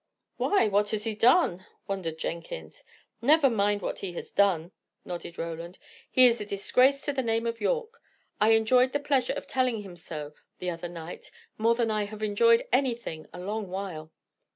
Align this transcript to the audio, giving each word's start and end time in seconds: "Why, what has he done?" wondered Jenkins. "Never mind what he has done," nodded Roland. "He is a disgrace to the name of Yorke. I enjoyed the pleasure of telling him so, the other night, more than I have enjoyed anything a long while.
"Why, 0.37 0.67
what 0.67 0.89
has 0.89 1.03
he 1.03 1.13
done?" 1.13 1.63
wondered 1.87 2.17
Jenkins. 2.17 2.83
"Never 3.21 3.51
mind 3.51 3.83
what 3.83 3.99
he 3.99 4.13
has 4.13 4.31
done," 4.31 4.71
nodded 5.05 5.37
Roland. 5.37 5.77
"He 6.09 6.25
is 6.25 6.41
a 6.41 6.43
disgrace 6.47 7.01
to 7.05 7.13
the 7.13 7.21
name 7.21 7.45
of 7.45 7.61
Yorke. 7.61 8.01
I 8.39 8.53
enjoyed 8.53 8.93
the 8.93 8.99
pleasure 8.99 9.33
of 9.33 9.45
telling 9.45 9.83
him 9.83 9.95
so, 9.95 10.33
the 10.57 10.71
other 10.71 10.89
night, 10.89 11.29
more 11.55 11.75
than 11.75 11.91
I 11.91 12.05
have 12.05 12.23
enjoyed 12.23 12.67
anything 12.73 13.27
a 13.31 13.39
long 13.39 13.69
while. 13.69 14.11